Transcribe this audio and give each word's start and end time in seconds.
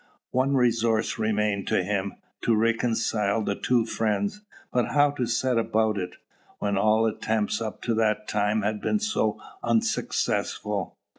One 0.31 0.55
resource 0.55 1.19
remained 1.19 1.67
to 1.67 1.83
him, 1.83 2.15
to 2.41 2.55
reconcile 2.55 3.43
the 3.43 3.53
two 3.55 3.85
friends. 3.85 4.41
But 4.73 4.93
how 4.93 5.11
to 5.11 5.27
set 5.27 5.59
about 5.59 5.99
it, 5.99 6.15
when 6.57 6.75
all 6.75 7.05
attempts 7.05 7.61
up 7.61 7.83
to 7.83 7.93
that 7.93 8.27
time 8.27 8.63
had 8.63 8.81
been 8.81 8.97
so 8.97 9.39
unsuccessful? 9.61 10.97